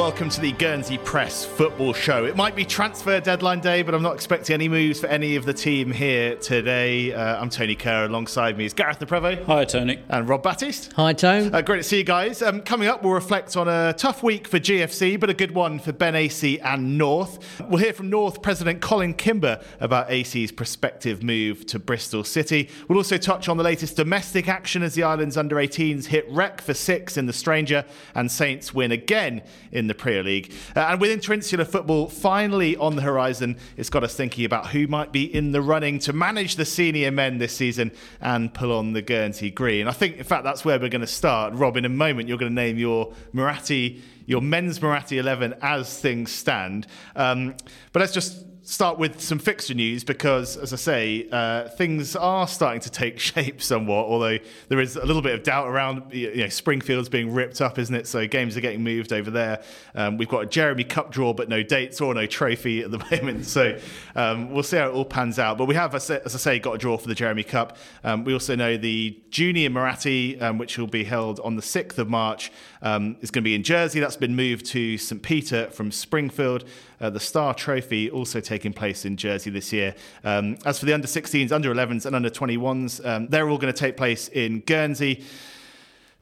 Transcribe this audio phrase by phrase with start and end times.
[0.00, 2.24] Hello and welcome to the Guernsey Press Football Show.
[2.24, 5.44] It might be transfer deadline day, but I'm not expecting any moves for any of
[5.44, 7.12] the team here today.
[7.12, 8.06] Uh, I'm Tony Kerr.
[8.06, 9.44] Alongside me is Gareth Le Prevost.
[9.44, 9.98] Hi, Tony.
[10.08, 10.94] And Rob Batiste.
[10.94, 11.54] Hi, Tone.
[11.54, 12.40] Uh, great to see you guys.
[12.40, 15.78] Um, coming up, we'll reflect on a tough week for GFC, but a good one
[15.78, 17.60] for Ben Acey and North.
[17.68, 22.70] We'll hear from North President Colin Kimber about Acey's prospective move to Bristol City.
[22.88, 26.62] We'll also touch on the latest domestic action as the island's under 18s hit Rec
[26.62, 30.52] for six in the Stranger and Saints win again in the Premier League.
[30.74, 34.86] Uh, and with interinsular football finally on the horizon, it's got us thinking about who
[34.86, 37.90] might be in the running to manage the senior men this season
[38.20, 39.86] and pull on the Guernsey green.
[39.86, 41.52] I think, in fact, that's where we're going to start.
[41.54, 45.98] Rob, in a moment, you're going to name your Muratti, your men's Muratti 11 as
[45.98, 46.86] things stand.
[47.16, 47.54] Um,
[47.92, 52.46] but let's just start with some fixture news because, as I say, uh, things are
[52.46, 54.06] starting to take shape somewhat.
[54.06, 57.80] Although there is a little bit of doubt around, you know, Springfield's being ripped up,
[57.80, 58.06] isn't it?
[58.06, 59.64] So games are getting moved over there.
[59.96, 62.98] Um, we've got a Jeremie Cup draw, but no dates or no trophy at the
[63.10, 63.46] moment.
[63.46, 63.76] So
[64.14, 65.58] um, we'll see how it all pans out.
[65.58, 67.76] But we have, as I say, got a draw for the Jeremie Cup.
[68.04, 71.98] Um, we also know the Junior Muratti, um, which will be held on the sixth
[71.98, 73.98] of March, um, is going to be in Jersey.
[73.98, 76.64] That's been moved to St Peter from Springfield.
[77.00, 79.94] Uh, the Star Trophy also taking place in Jersey this year.
[80.22, 83.72] Um, as for the under 16s, under 11s, and under 21s, um, they're all going
[83.72, 85.24] to take place in Guernsey.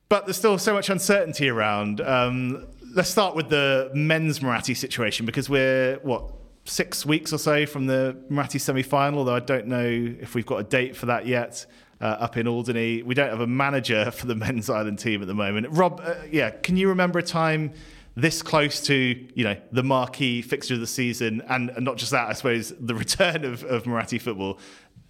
[0.09, 2.01] But there's still so much uncertainty around.
[2.01, 6.33] Um, let's start with the men's Muratti situation because we're, what,
[6.65, 9.85] six weeks or so from the Muratti semi final, although I don't know
[10.21, 11.67] if we've got a date for that yet.
[12.01, 15.27] Uh, up in Alderney, we don't have a manager for the men's island team at
[15.27, 15.67] the moment.
[15.71, 17.73] Rob, uh, yeah, can you remember a time
[18.19, 22.11] this close to you know the marquee fixture of the season, and, and not just
[22.11, 24.59] that, I suppose the return of, of Muratti football,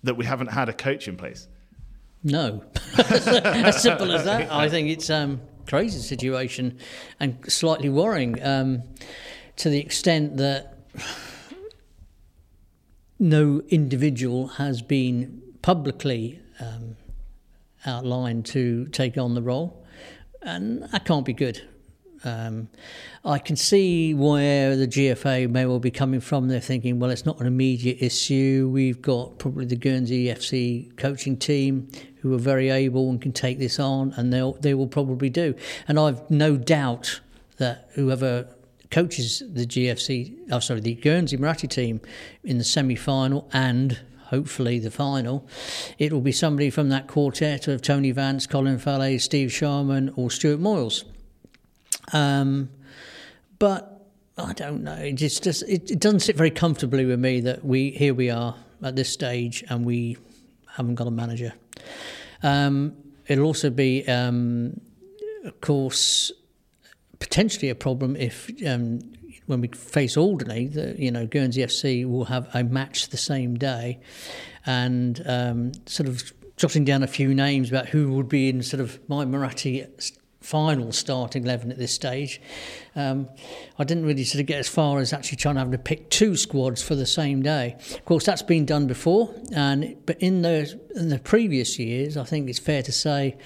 [0.02, 1.48] that we haven't had a coach in place?
[2.22, 2.64] No,
[2.98, 4.52] as simple as that.
[4.52, 6.78] I think it's um, crazy situation
[7.18, 8.82] and slightly worrying um,
[9.56, 10.78] to the extent that
[13.18, 16.96] no individual has been publicly um,
[17.86, 19.86] outlined to take on the role,
[20.42, 21.62] and that can't be good.
[22.24, 22.68] Um,
[23.24, 26.48] I can see where the GFA may well be coming from.
[26.48, 28.68] They're thinking, well, it's not an immediate issue.
[28.72, 31.88] We've got probably the Guernsey FC coaching team
[32.22, 35.54] who are very able and can take this on, and they they will probably do.
[35.86, 37.20] And I've no doubt
[37.58, 38.48] that whoever
[38.90, 42.00] coaches the GFC, oh sorry, the Guernsey Muratti team
[42.42, 45.46] in the semi-final and hopefully the final,
[45.98, 50.30] it will be somebody from that quartet of Tony Vance, Colin Fallaize, Steve Sharman, or
[50.30, 51.04] Stuart Moyles.
[52.12, 52.70] Um,
[53.58, 54.06] but
[54.36, 54.94] I don't know.
[54.94, 58.54] It just, it, it, doesn't sit very comfortably with me that we here we are
[58.82, 60.16] at this stage and we
[60.76, 61.52] haven't got a manager.
[62.42, 62.94] Um,
[63.26, 64.80] it'll also be, um,
[65.44, 66.30] of course,
[67.18, 69.00] potentially a problem if um,
[69.46, 73.56] when we face Alderney, the, you know Guernsey FC will have a match the same
[73.56, 73.98] day,
[74.66, 78.80] and um, sort of jotting down a few names about who would be in sort
[78.80, 79.88] of my Muratti
[80.48, 82.40] final starting 11 at this stage.
[82.96, 83.28] Um,
[83.78, 86.08] I didn't really sort of get as far as actually trying to have to pick
[86.08, 87.76] two squads for the same day.
[87.94, 92.24] Of course, that's been done before, and but in the in the previous years, I
[92.24, 93.36] think it's fair to say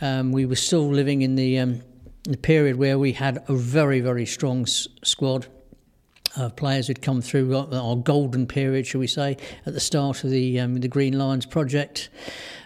[0.00, 1.82] um, we were still living in the, um,
[2.24, 5.46] the period where we had a very very strong s- squad
[6.56, 10.60] players who'd come through our golden period, shall we say, at the start of the
[10.60, 12.08] um, the Green Lions project,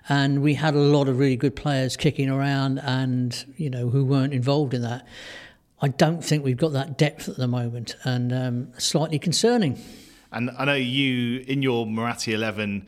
[0.08, 4.04] and we had a lot of really good players kicking around, and you know who
[4.04, 5.06] weren't involved in that.
[5.82, 9.80] I don't think we've got that depth at the moment, and um, slightly concerning.
[10.32, 12.86] And I know you in your Muratti eleven.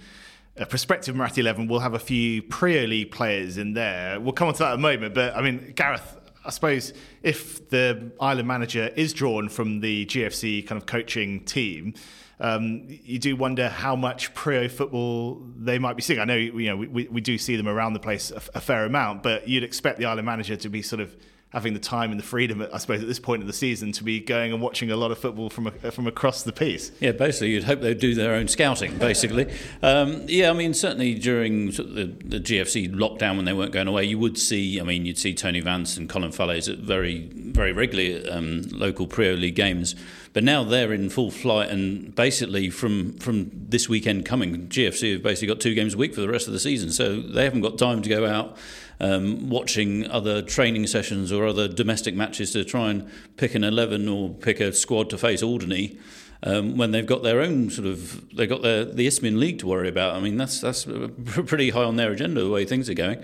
[0.59, 4.20] A prospective Muratti 11 will have a few League players in there.
[4.20, 5.14] We'll come on to that in a moment.
[5.14, 6.14] But I mean, Gareth,
[6.44, 6.93] I suppose
[7.23, 11.94] if the Island manager is drawn from the GFC kind of coaching team,
[12.41, 16.19] um, you do wonder how much pro football they might be seeing.
[16.19, 18.85] I know you know we, we do see them around the place a, a fair
[18.85, 21.17] amount, but you'd expect the Island manager to be sort of
[21.52, 24.04] having the time and the freedom, I suppose, at this point of the season to
[24.04, 26.90] be going and watching a lot of football from from across the piece.
[27.00, 28.96] Yeah, basically, you'd hope they'd do their own scouting.
[28.99, 29.52] Basically,
[29.82, 34.04] um, yeah, I mean, certainly during the, the, GFC lockdown when they weren't going away,
[34.04, 34.81] you would see.
[34.81, 39.06] I mean, you'd see Tony Vance and Colin Fallaize at very very regularly um, local
[39.06, 39.94] Premier League games.
[40.32, 45.22] But now they're in full flight, and basically from from this weekend coming, GFC have
[45.22, 47.60] basically got two games a week for the rest of the season, so they haven't
[47.60, 48.56] got time to go out
[49.02, 54.08] um, watching other training sessions or other domestic matches to try and pick an 11
[54.08, 55.99] or pick a squad to face Alderney.
[56.44, 59.66] um, when they've got their own sort of they've got the the Isthmian League to
[59.66, 60.16] worry about.
[60.16, 60.84] I mean, that's that's
[61.46, 63.22] pretty high on their agenda the way things are going.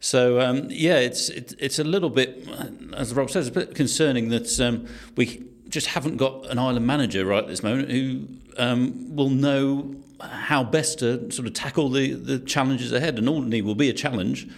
[0.00, 2.46] So um, yeah, it's it, it's a little bit,
[2.94, 4.86] as Rob says, a bit concerning that um,
[5.16, 8.26] we just haven't got an island manager right at this moment who
[8.56, 13.18] um, will know how best to sort of tackle the, the challenges ahead.
[13.18, 14.48] And Alderney will be a challenge.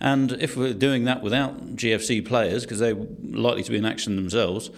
[0.00, 4.16] And if we're doing that without GFC players, because they're likely to be in action
[4.16, 4.70] themselves,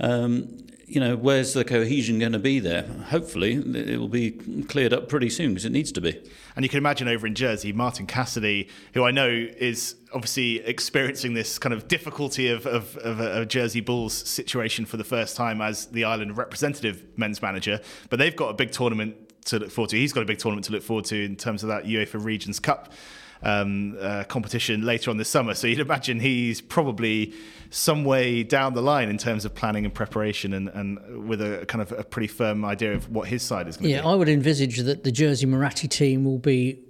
[0.00, 2.82] um, you know, where's the cohesion going to be there?
[2.82, 4.32] Hopefully, it will be
[4.68, 6.20] cleared up pretty soon because it needs to be.
[6.56, 11.34] And you can imagine over in Jersey, Martin Cassidy, who I know is obviously experiencing
[11.34, 15.36] this kind of difficulty of, of, of a, a, Jersey Bulls situation for the first
[15.36, 17.80] time as the island representative men's manager.
[18.08, 19.96] But they've got a big tournament to look forward to.
[19.96, 22.58] He's got a big tournament to look forward to in terms of that UEFA Regions
[22.58, 22.92] Cup
[23.42, 25.54] um, uh, competition later on this summer.
[25.54, 27.32] So you'd imagine he's probably
[27.70, 31.64] some way down the line in terms of planning and preparation and, and with a
[31.66, 34.06] kind of a pretty firm idea of what his side is going to yeah, be.
[34.06, 36.80] Yeah, I would envisage that the Jersey Muratti team will be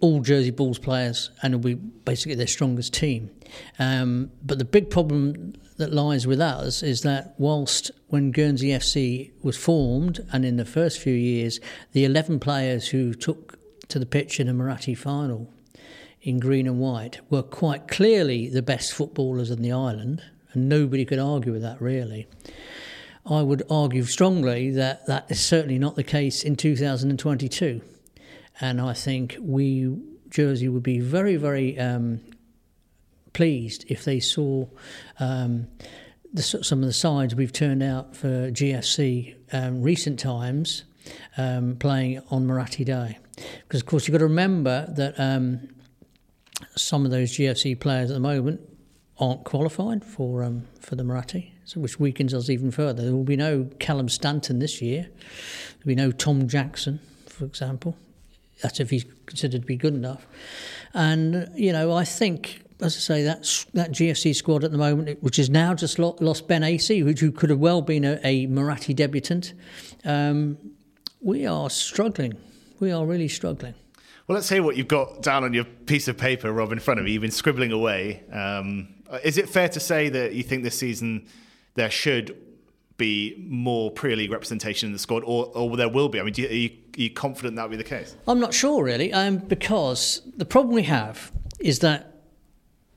[0.00, 3.30] all Jersey Bulls players and will be basically their strongest team.
[3.78, 9.32] Um, but the big problem that lies with us is that whilst when Guernsey FC
[9.42, 11.60] was formed and in the first few years,
[11.92, 13.59] the 11 players who took
[13.90, 15.52] to the pitch in a Muratti final
[16.22, 20.22] in green and white were quite clearly the best footballers in the island,
[20.52, 22.26] and nobody could argue with that really.
[23.24, 27.80] I would argue strongly that that is certainly not the case in 2022.
[28.60, 29.96] And I think we,
[30.28, 32.20] Jersey, would be very, very um,
[33.32, 34.66] pleased if they saw
[35.18, 35.68] um,
[36.32, 40.84] the, some of the sides we've turned out for GFC um, recent times
[41.36, 43.18] um, playing on Muratti Day.
[43.36, 45.68] Because, of course, you've got to remember that um,
[46.76, 48.60] some of those GFC players at the moment
[49.18, 53.02] aren't qualified for um, for the Muratti, so which weakens us even further.
[53.02, 55.08] There will be no Callum Stanton this year.
[55.78, 57.96] There'll be no Tom Jackson, for example.
[58.62, 60.26] That's if he's considered to be good enough.
[60.94, 65.22] And you know, I think, as I say, that that GFC squad at the moment,
[65.22, 68.94] which has now just lost Ben Acey, who could have well been a, a Muratti
[68.96, 69.52] debutant,
[70.04, 70.56] um,
[71.20, 72.36] we are struggling.
[72.80, 73.74] We are really struggling.
[74.26, 76.98] Well, let's hear what you've got down on your piece of paper, Rob, in front
[76.98, 77.12] of you.
[77.14, 78.22] You've been scribbling away.
[78.32, 81.26] Um, is it fair to say that you think this season
[81.74, 82.36] there should
[82.96, 86.20] be more Premier League representation in the squad, or, or there will be?
[86.20, 88.16] I mean, you, are, you, are, you, confident that will be the case?
[88.26, 92.14] I'm not sure, really, um, because the problem we have is that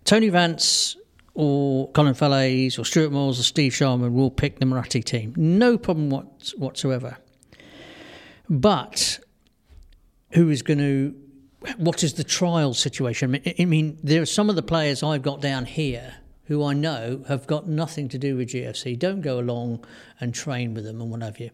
[0.05, 0.95] Tony Vance
[1.33, 5.33] or Colin Fallaize or Stuart Moyles or Steve Sharman will pick the Muratti team.
[5.35, 7.17] No problem what, whatsoever.
[8.49, 9.19] But
[10.33, 11.15] who is going to
[11.77, 13.39] what is the trial situation?
[13.57, 16.15] I mean, there are some of the players I've got down here
[16.45, 18.99] who I know have got nothing to do with GFC.
[18.99, 19.85] Don't go along
[20.19, 21.51] and train with them and what have you.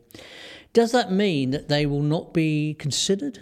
[0.73, 3.39] Does that mean that they will not be considered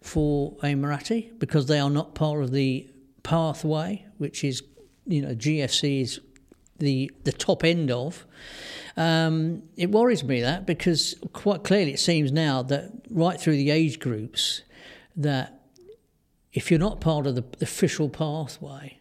[0.00, 2.88] for a Muratti because they are not part of the
[3.22, 4.62] pathway, which is,
[5.06, 6.20] you know, GFC's
[6.78, 8.26] the the top end of?
[8.96, 13.70] Um, it worries me that because quite clearly it seems now that right through the
[13.70, 14.62] age groups
[15.16, 15.60] that
[16.52, 18.98] if you're not part of the, official pathway,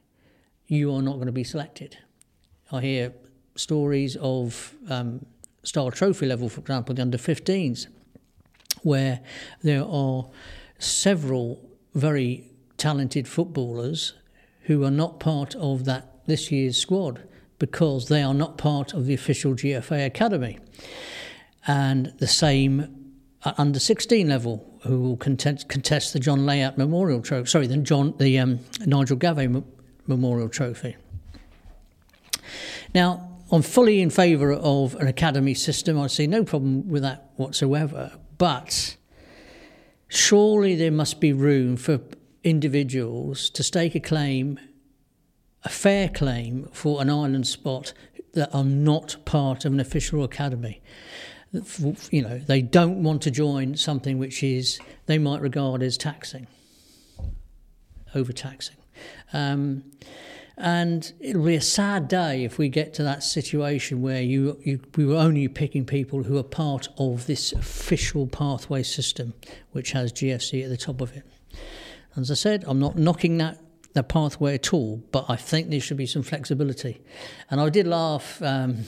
[0.68, 1.98] you are not going to be selected.
[2.72, 3.14] I hear
[3.56, 5.26] stories of um,
[5.64, 7.88] Star Trophy level, for example, the under 15s,
[8.84, 9.22] where
[9.64, 10.26] there are
[10.80, 11.62] several
[11.94, 14.14] very talented footballers
[14.64, 17.24] who are not part of that this year's squad
[17.60, 20.60] because they are not part of the official GFA academy.
[21.68, 23.14] And the same
[23.46, 27.48] at under 16 level, who will contest, contest the John Layout Memorial Trophy.
[27.48, 29.64] Sorry, the John the um, Nigel Gavin
[30.08, 30.96] Memorial Trophy.
[32.94, 36.00] Now, I'm fully in favour of an academy system.
[36.00, 38.12] I see no problem with that whatsoever.
[38.38, 38.98] But
[40.08, 42.00] surely there must be room for
[42.44, 44.60] individuals to stake a claim,
[45.66, 47.92] a fair claim for an island spot
[48.34, 50.82] that are not part of an official academy
[52.10, 56.48] you know, they don't want to join something which is they might regard as taxing,
[58.14, 58.78] overtaxing.
[59.34, 59.84] Um,
[60.58, 64.80] and it'll be a sad day if we get to that situation where you, you
[64.96, 69.34] we were only picking people who are part of this official pathway system,
[69.72, 71.24] which has GFC at the top of it.
[72.16, 73.60] As I said, I'm not knocking that
[73.96, 77.02] the pathway at all, but I think there should be some flexibility.
[77.50, 78.42] And I did laugh.
[78.42, 78.86] Um,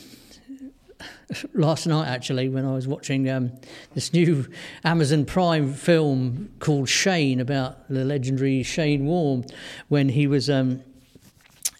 [1.54, 3.52] last night actually when I was watching um,
[3.94, 4.48] this new
[4.84, 9.46] Amazon Prime film called Shane about the legendary Shane Warne
[9.90, 10.82] when he was um,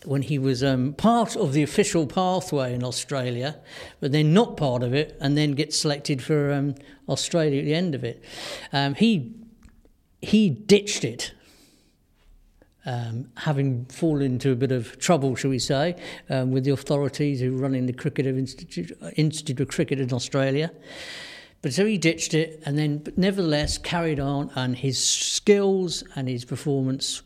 [0.06, 3.58] when he was um, part of the official pathway in Australia,
[4.00, 6.76] but then not part of it, and then gets selected for um,
[7.10, 8.24] Australia at the end of it.
[8.72, 9.34] Um, he
[10.22, 11.34] he ditched it.
[12.88, 17.42] Um, having fallen into a bit of trouble, shall we say, um, with the authorities
[17.42, 20.72] who are running the Cricket of Institute, Institute of Cricket in Australia.
[21.62, 26.30] But so he ditched it and then, but nevertheless, carried on, and his skills and
[26.30, 27.24] his performance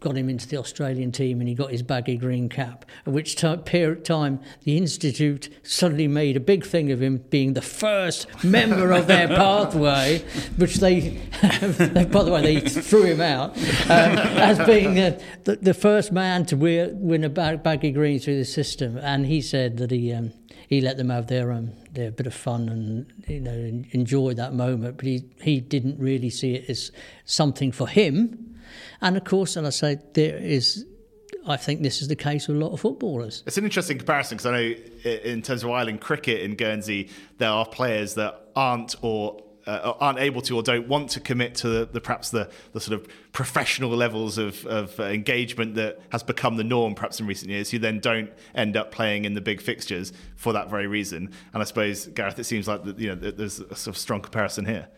[0.00, 2.84] got him into the Australian team and he got his baggy green cap.
[3.06, 8.26] At which time, the Institute suddenly made a big thing of him being the first
[8.42, 10.18] member of their pathway,
[10.56, 11.20] which they,
[12.10, 16.44] by the way, they threw him out um, as being the, the, the, first man
[16.46, 18.96] to wear, win a baggy green through the system.
[18.98, 20.12] And he said that he.
[20.12, 20.32] Um,
[20.68, 24.54] he let them have their um, their bit of fun and you know enjoy that
[24.54, 24.98] moment.
[24.98, 26.92] But he he didn't really see it as
[27.24, 28.49] something for him.
[29.00, 30.86] And of course, and I say there is
[31.46, 33.42] I think this is the case with a lot of footballers.
[33.46, 34.74] It's an interesting comparison because I know
[35.24, 37.08] in terms of Island cricket in Guernsey,
[37.38, 41.54] there are players that aren't or uh, aren't able to or don't want to commit
[41.54, 46.00] to the, the perhaps the, the sort of professional levels of, of uh, engagement that
[46.10, 49.34] has become the norm perhaps in recent years who then don't end up playing in
[49.34, 52.98] the big fixtures for that very reason and I suppose Gareth it seems like that,
[52.98, 54.88] you know there's a sort of strong comparison here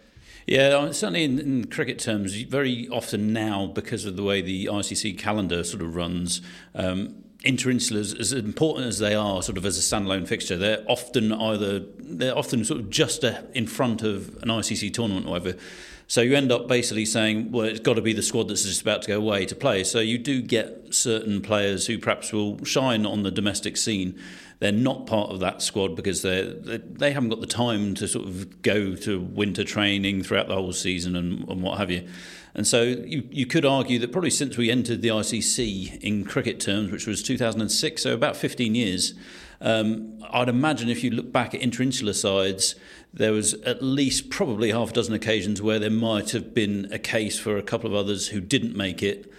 [0.46, 5.18] yeah, certainly in, in, cricket terms, very often now, because of the way the ICC
[5.18, 6.42] calendar sort of runs,
[6.74, 11.32] um, interinsulars, as important as they are, sort of as a standalone fixture, they're often
[11.32, 15.58] either they're often sort of just a, in front of an ICC tournament or whatever.
[16.06, 18.82] So you end up basically saying, well, it's got to be the squad that's just
[18.82, 19.82] about to go away to play.
[19.82, 24.18] So you do get certain players who perhaps will shine on the domestic scene.
[24.58, 28.26] They're not part of that squad because they they haven't got the time to sort
[28.26, 32.06] of go to winter training throughout the whole season and, and what have you.
[32.54, 36.60] And so you, you could argue that probably since we entered the ICC in cricket
[36.60, 39.14] terms, which was 2006, so about 15 years,
[39.60, 42.74] um, I'd imagine if you look back at interinsular sides,
[43.14, 46.98] there was at least probably half a dozen occasions where there might have been a
[46.98, 49.32] case for a couple of others who didn't make it.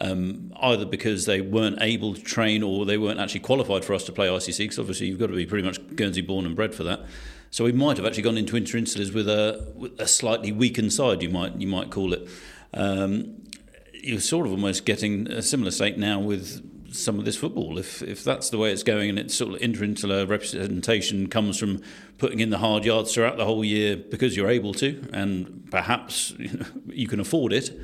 [0.00, 4.04] Um, either because they weren't able to train or they weren't actually qualified for us
[4.04, 6.72] to play ICC, because obviously you've got to be pretty much Guernsey born and bred
[6.72, 7.00] for that.
[7.50, 11.20] So we might have actually gone into interinsulars with a, with a slightly weakened side,
[11.22, 12.28] you might you might call it.
[12.74, 13.42] Um,
[13.92, 17.78] you're sort of almost getting a similar state now with some of this football.
[17.78, 21.80] If if that's the way it's going, and it's sort of interinsular representation comes from
[22.18, 26.30] putting in the hard yards throughout the whole year because you're able to, and perhaps
[26.38, 27.78] you, know, you can afford it.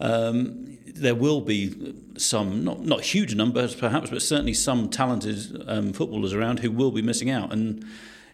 [0.00, 5.92] Um, there will be some, not not huge numbers perhaps, but certainly some talented um,
[5.92, 7.52] footballers around who will be missing out.
[7.52, 7.84] And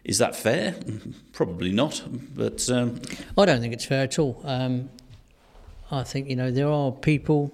[0.03, 0.75] is that fair?
[1.31, 2.03] Probably not.
[2.35, 3.01] But um,
[3.37, 4.41] I don't think it's fair at all.
[5.91, 7.53] I think you know there are people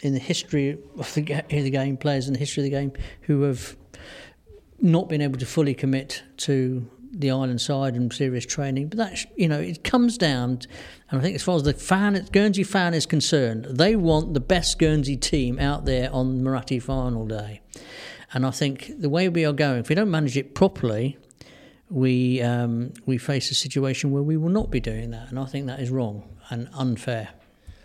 [0.00, 3.42] in the history of the, the game, players in the history of the game, who
[3.42, 3.76] have
[4.80, 8.88] not been able to fully commit to the island side and serious training.
[8.88, 10.60] But that you know it comes down,
[11.10, 14.40] and I think as far as the fan, Guernsey fan is concerned, they want the
[14.40, 17.60] best Guernsey team out there on Muratti final day.
[18.32, 21.18] And I think the way we are going, if we don't manage it properly,
[21.88, 25.46] we um, we face a situation where we will not be doing that, and I
[25.46, 27.30] think that is wrong and unfair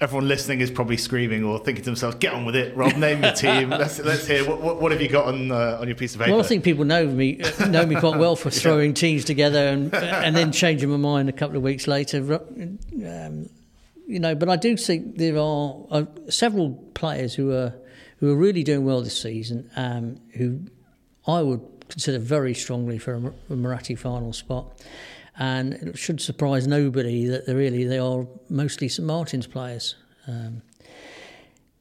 [0.01, 2.95] everyone listening is probably screaming or thinking to themselves, "Get on with it, Rob.
[2.95, 3.69] Name your team.
[3.69, 6.19] let's let's hear what, what, what have you got on uh, on your piece of
[6.19, 8.95] paper." Well, I think people know me know me quite well for throwing yeah.
[8.95, 12.17] teams together and and then changing my mind a couple of weeks later.
[12.35, 13.49] Um,
[14.07, 17.73] you know, but I do think there are uh, several players who are
[18.17, 19.69] who are really doing well this season.
[19.75, 20.61] Um, who
[21.27, 23.17] I would consider very strongly for a,
[23.53, 24.71] a Muratti final spot
[25.37, 29.95] and it should surprise nobody that they really they are mostly St Martin's players.
[30.27, 30.61] Um,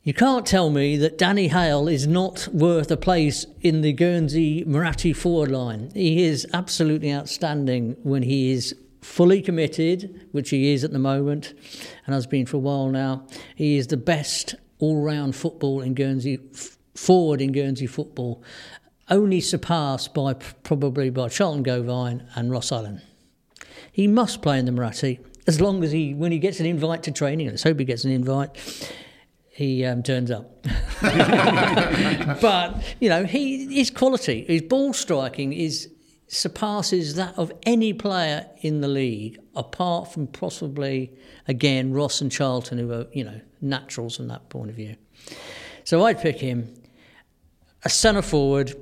[0.03, 4.63] you can't tell me that Danny Hale is not worth a place in the Guernsey
[4.65, 5.91] Muratti forward line.
[5.95, 11.55] He is absolutely outstanding when he is fully committed, which he is at the moment,
[12.05, 13.27] and has been for a while now.
[13.55, 16.39] He is the best all-round football in Guernsey
[16.95, 18.43] forward in Guernsey football,
[19.09, 23.01] only surpassed by probably by Charlton Gauvain and Ross Allen.
[23.95, 27.03] He must play in the Muratti as long as he, when he gets an invite
[27.05, 28.51] to training, let's hope he gets an invite,
[29.51, 30.63] he um, turns up.
[31.03, 35.91] but you know, he his quality, his ball striking is
[36.27, 41.13] surpasses that of any player in the league, apart from possibly
[41.47, 44.97] again Ross and Charlton, who are you know naturals from that point of view.
[45.85, 46.75] So I'd pick him
[47.85, 48.75] a centre forward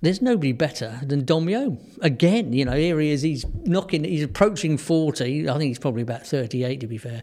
[0.00, 1.78] there's nobody better than Dom Yeo.
[2.00, 5.48] Again, you know, here he is, he's knocking, he's approaching 40.
[5.48, 7.22] I think he's probably about 38 to be fair.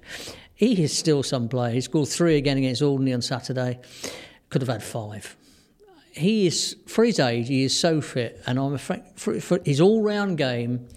[0.53, 1.73] He is still some player.
[1.73, 3.79] He scored three again against Alderney on Saturday.
[4.49, 5.35] could have had five.
[6.11, 9.81] He is, for his age, he is so fit, and I'm afraid for, for his
[9.81, 10.87] all-round game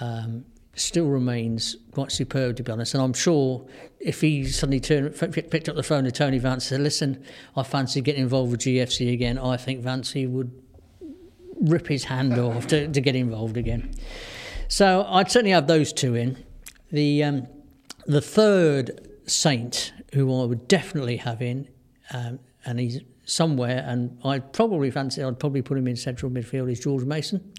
[0.00, 2.92] um, still remains quite superb, to be honest.
[2.92, 3.66] And I'm sure
[4.00, 7.24] if he suddenly turned, picked up the phone to Tony Vance and said, "Listen,
[7.56, 10.52] I fancy getting involved with GFC again," I think Vance would
[11.60, 13.92] rip his hand off to, to get involved again.
[14.68, 16.44] So I'd certainly have those two in.
[16.92, 17.46] The um,
[18.06, 21.68] the third saint who I would definitely have in,
[22.12, 26.70] um, and he's somewhere, and I'd probably fancy I'd probably put him in central midfield
[26.70, 27.52] is George Mason,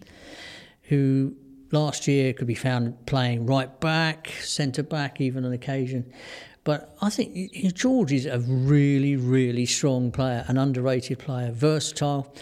[0.83, 1.33] who
[1.71, 6.11] last year could be found playing right back, centre back, even on occasion.
[6.63, 12.33] But I think George is a really, really strong player, an underrated player, versatile.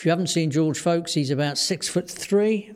[0.00, 2.72] If you haven't seen George, folks, he's about six foot three,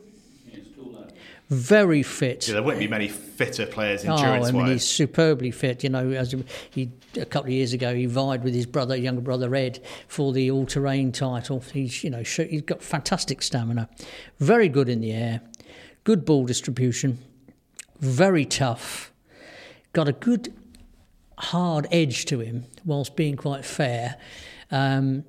[1.49, 2.47] very fit.
[2.47, 4.53] Yeah, there wouldn't be many fitter players endurance-wise.
[4.53, 5.83] Oh, I mean, he's superbly fit.
[5.83, 6.35] You know, as
[6.69, 10.33] he a couple of years ago, he vied with his brother, younger brother Ed, for
[10.33, 11.61] the all-terrain title.
[11.73, 13.89] He's, you know, he's got fantastic stamina,
[14.37, 15.41] very good in the air,
[16.03, 17.17] good ball distribution,
[17.99, 19.11] very tough,
[19.93, 20.53] got a good
[21.39, 24.17] hard edge to him, whilst being quite fair.
[24.69, 25.23] Um,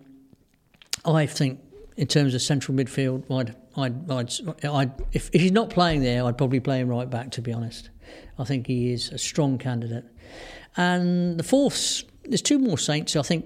[1.02, 1.60] I think,
[1.96, 6.24] in terms of central midfield, I'd I'd, I'd, I'd, if, if he's not playing there,
[6.24, 7.90] I'd probably play him right back, to be honest.
[8.38, 10.04] I think he is a strong candidate.
[10.76, 13.44] And the fourth, there's two more Saints, I think,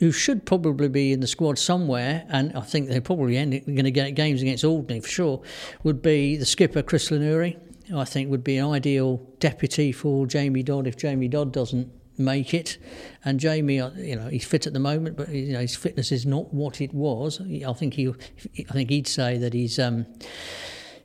[0.00, 3.90] who should probably be in the squad somewhere, and I think they're probably going to
[3.90, 5.42] get games against Alderney for sure,
[5.82, 7.56] would be the skipper, Chris Le Noury.
[7.94, 12.54] I think would be an ideal deputy for Jamie Dodd if Jamie Dodd doesn't make
[12.54, 12.78] it.
[13.24, 16.12] And Jamie, uh, you know, he's fit at the moment, but you know his fitness
[16.12, 17.40] is not what it was.
[17.40, 20.06] I think he, I think he'd say that he's um,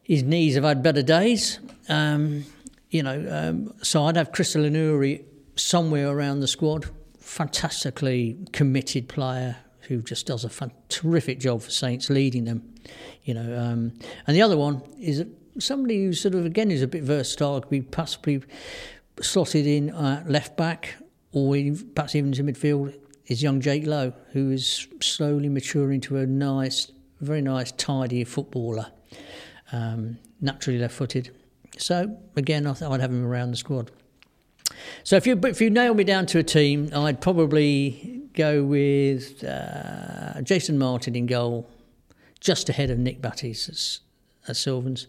[0.04, 1.60] his knees have had better days.
[1.88, 2.46] Um,
[2.89, 5.24] you know, um, so I'd have Chris Le Noury
[5.56, 6.89] somewhere around the squad.
[7.20, 12.74] Fantastically committed player who just does a fun, terrific job for Saints, leading them.
[13.24, 13.93] You know, um,
[14.26, 15.24] and the other one is
[15.60, 18.41] somebody who sort of again is a bit versatile, could be possibly
[19.21, 20.95] slotted in uh, left back
[21.32, 21.55] or
[21.95, 26.91] perhaps even into midfield is young Jake Lowe, who is slowly maturing to a nice,
[27.21, 28.88] very nice, tidy footballer,
[29.71, 31.29] um, naturally left-footed.
[31.77, 33.91] So again, I I'd have him around the squad.
[35.03, 39.43] So if you if you nail me down to a team, I'd probably go with
[39.43, 41.69] uh, Jason Martin in goal,
[42.39, 45.08] just ahead of Nick Batties at, at Sylvans.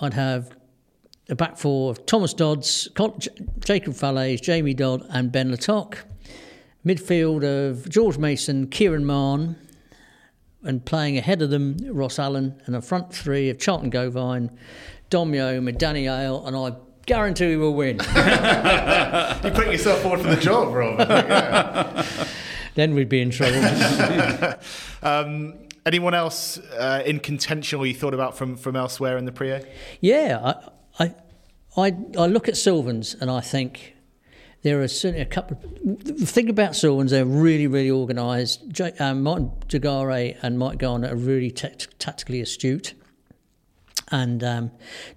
[0.00, 0.56] I'd have
[1.28, 2.88] a back four of Thomas Dodds,
[3.60, 5.98] Jacob Fallaize, Jamie Dodd, and Ben Le Tocq.
[6.84, 9.56] Midfield of George Mason, Kieran Marn,
[10.64, 14.50] and playing ahead of them, Ross Allen, and a front three of Charlton Gauvain,
[15.10, 16.72] Dom Yeo, and Danny Hale, and I
[17.06, 17.98] guarantee we will win.
[18.14, 20.98] You're putting yourself forward for the job, Rob.
[20.98, 22.06] Yeah.
[22.74, 23.62] then we'd be in trouble.
[25.02, 25.54] um,
[25.86, 29.68] anyone else uh, in contention or you thought about from, from elsewhere in the Priaulx?
[30.00, 31.14] Yeah, I, I,
[31.76, 33.94] I I look at Sylvans and I think
[34.62, 35.58] there are certainly a couple.
[35.62, 38.62] Of, the thing about Sylvans, they're really, really organised.
[39.00, 42.94] Um, Martin Jagare and Mike Garner are really t- tactically astute.
[44.10, 44.70] And um,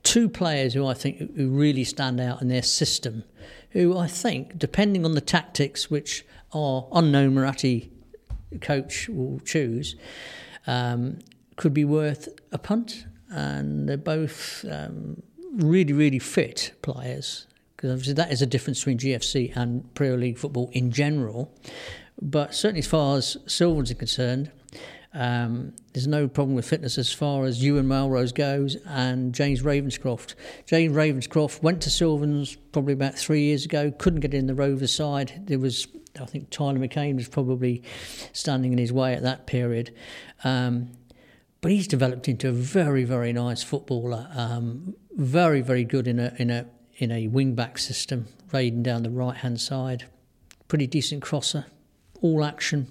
[0.03, 3.23] two players who I think who really stand out in their system,
[3.71, 7.89] who I think, depending on the tactics which our unknown Muratti
[8.61, 9.95] coach will choose,
[10.65, 11.19] um,
[11.57, 13.05] could be worth a punt.
[13.29, 15.21] And they're both um,
[15.55, 20.37] really, really fit players, because obviously that is a difference between GFC and Premier League
[20.37, 21.53] football in general.
[22.21, 24.51] But certainly, as far as Sylvans are concerned,
[25.15, 30.35] um, there's no problem with fitness as far as Ewan Melrose goes and James Ravenscroft.
[30.65, 34.93] James Ravenscroft went to Sylvans probably about three years ago, couldn't get in the Rovers
[34.93, 35.43] side.
[35.45, 35.87] There was,
[36.19, 37.81] I think, Tyler McCain was probably
[38.33, 39.95] standing in his way at that period.
[40.43, 40.91] Um,
[41.61, 44.27] but he's developed into a very, very nice footballer.
[44.35, 46.65] Um, very, very good in a in a
[46.97, 50.05] in a wing back system, raiding down the right hand side.
[50.67, 51.65] Pretty decent crosser,
[52.21, 52.87] all action,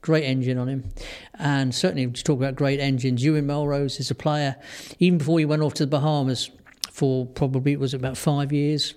[0.00, 0.90] great engine on him.
[1.34, 4.56] And certainly, to talk about great engines, Ewan Melrose is a player,
[4.98, 6.50] even before he went off to the Bahamas
[6.90, 8.94] for probably it was about five years.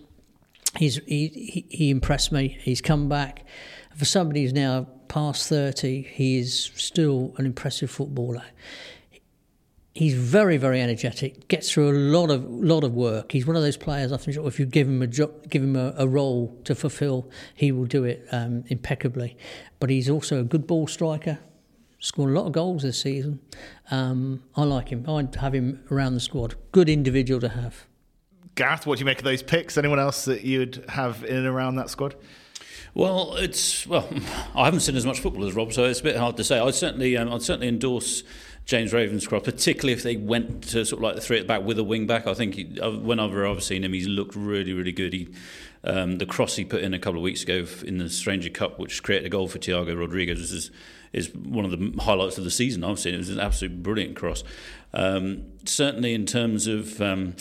[0.77, 2.57] He's, he, he impressed me.
[2.61, 3.43] He's come back.
[3.97, 8.43] For somebody who's now past 30, he is still an impressive footballer
[9.93, 11.47] he's very, very energetic.
[11.47, 13.31] Gets through a lot of lot of work.
[13.31, 14.11] He's one of those players.
[14.11, 17.29] I think if you give him a job, give him a, a role to fulfil,
[17.53, 19.37] he will do it um, impeccably.
[19.79, 21.39] But he's also a good ball striker.
[22.01, 23.41] Scored a lot of goals this season.
[23.91, 25.09] Um, I like him.
[25.09, 26.55] I'd have him around the squad.
[26.71, 27.85] Good individual to have.
[28.55, 29.77] Gareth, what do you make of those picks?
[29.77, 32.15] Anyone else that you'd have in and around that squad?
[32.93, 34.07] Well, it's well,
[34.55, 36.57] I haven't seen as much football as Rob, so it's a bit hard to say.
[36.57, 38.23] I'd certainly, um, I'd certainly endorse
[38.69, 41.63] James Ravenscroft, particularly if they went to sort of like the three at the back
[41.63, 42.27] with a wing back.
[42.27, 45.11] I think he, uh, whenever I've seen him, he's looked really, really good.
[45.11, 45.27] He,
[45.83, 48.77] um, the cross he put in a couple of weeks ago in the Stranger Cup,
[48.77, 50.69] which created a goal for Thiago Rodriguez, is
[51.13, 53.15] is one of the highlights of the season I've seen.
[53.15, 54.43] It was an absolutely brilliant cross.
[54.93, 57.37] Um, certainly in terms of um,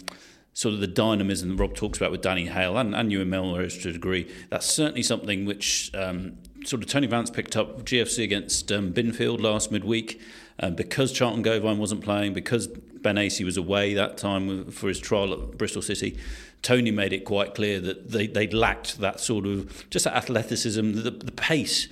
[0.55, 3.29] sort of the dynamism that Rob talks about with Danny Hale and, you and Ewan
[3.29, 7.83] Melrose to a degree, that's certainly something which um, sort of Tony Vance picked up
[7.85, 10.19] GFC against um, Binfield last midweek.
[10.61, 14.99] Um, because Charlton Gauvain wasn't playing, because Ben Acey was away that time for his
[14.99, 16.19] trial at Bristol City,
[16.63, 20.93] Tony made it quite clear that they, they lacked that sort of just that athleticism,
[20.95, 21.89] the, the pace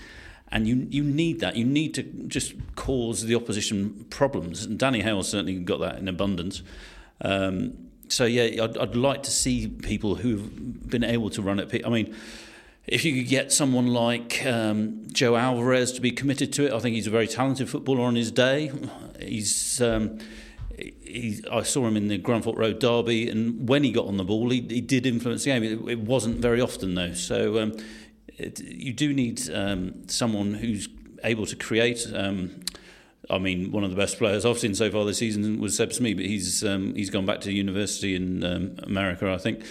[0.49, 1.57] and you you need that.
[1.57, 4.65] You need to just cause the opposition problems.
[4.65, 6.63] And Danny Hale certainly got that in abundance.
[7.21, 11.85] Um, so yeah, I'd, I'd like to see people who've been able to run it.
[11.85, 12.15] I mean,
[12.87, 16.79] if you could get someone like um, Joe Alvarez to be committed to it, I
[16.79, 18.71] think he's a very talented footballer on his day.
[19.21, 20.19] He's um,
[20.79, 24.25] he, I saw him in the Grunthorpe Road derby, and when he got on the
[24.25, 25.65] ball, he, he did influence the game.
[25.65, 27.77] It, it wasn't very often though, so um,
[28.29, 30.89] it, you do need um, someone who's
[31.25, 32.07] able to create.
[32.15, 32.61] Um,
[33.29, 35.93] I mean, one of the best players I've seen so far this season was Seb
[35.93, 38.45] Smee, but he's um, he's gone back to university in
[38.85, 39.65] America, I think.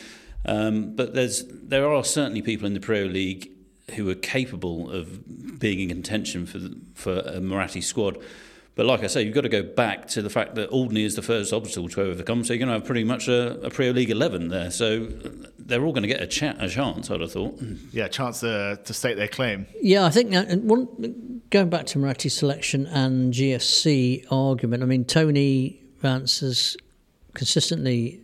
[0.45, 3.49] Um, but there's there are certainly people in the Pro League
[3.95, 8.17] who are capable of being in contention for the, for a Muratti squad.
[8.75, 11.15] But like I say, you've got to go back to the fact that Alderney is
[11.15, 12.43] the first obstacle to overcome.
[12.43, 14.69] So you're going to have pretty much a, a Premier League 11 there.
[14.69, 15.05] So
[15.57, 17.57] they're all going to get a, cha- a chance, I'd have thought.
[17.93, 19.65] Yeah, a chance to, to state their claim.
[19.81, 25.05] Yeah, I think that, one, going back to Muratti selection and GFC argument, I mean,
[25.05, 26.75] Tony Vance has
[27.33, 28.19] consistently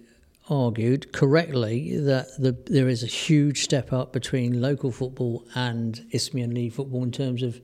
[0.51, 6.53] argued correctly that the, there is a huge step up between local football and Isthmian
[6.53, 7.61] League football in terms of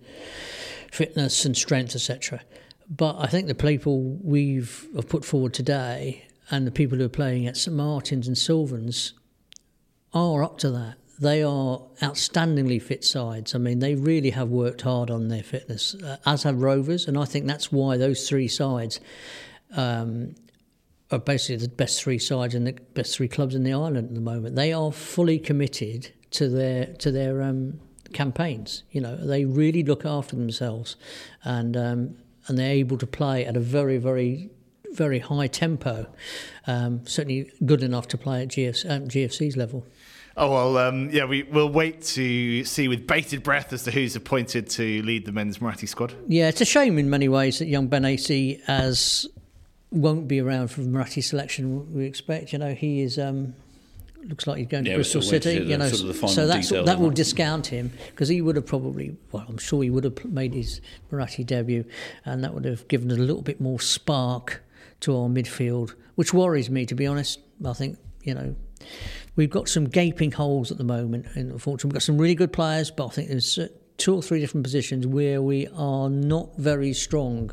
[0.90, 2.42] fitness and strength, etc.
[2.90, 7.10] But I think the people we've have put forward today and the people who are
[7.10, 9.14] playing at St Martin's and Sylvans
[10.14, 10.96] are up to that.
[11.20, 13.54] They are outstandingly fit sides.
[13.54, 17.18] I mean, they really have worked hard on their fitness, uh, as have Rovers, and
[17.18, 19.02] I think that's why those three sides
[19.76, 20.36] um,
[21.12, 24.14] are basically the best three sides and the best three clubs in the island at
[24.14, 24.56] the moment.
[24.56, 27.80] They are fully committed to their to their um,
[28.14, 28.84] campaigns.
[28.92, 30.96] You know, they really look after themselves,
[31.44, 32.18] and um,
[32.48, 34.50] and they're able to play at a very, very,
[34.94, 36.08] very high tempo.
[36.66, 39.86] Um, certainly good enough to play at GF, um, GFC's level.
[40.40, 44.16] Oh well, um, yeah, we will wait to see with bated breath as to who's
[44.16, 46.14] appointed to lead the men's Muratti squad.
[46.28, 49.26] Yeah, it's a shame in many ways that young Ben Acey as
[49.92, 51.94] won't be around for Muratti selection.
[51.94, 53.54] We expect, you know, he is um,
[54.28, 55.54] looks like he's going to yeah, Bristol City.
[55.54, 59.16] You know, sort of so that's, that will discount him because he would have probably,
[59.32, 61.86] well, I'm sure he would have made his Muratti debut,
[62.26, 64.64] and that would have given a little bit more spark
[65.02, 67.40] to our midfield, which worries me to be honest.
[67.66, 68.56] I think you know
[69.36, 72.54] we've got some gaping holes at the moment, and unfortunately we've got some really good
[72.54, 73.60] players, but I think there's
[73.98, 77.52] two or three different positions where we are not very strong.